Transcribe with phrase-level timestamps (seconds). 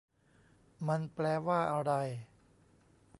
[0.87, 1.91] มันแปลว่าอะไร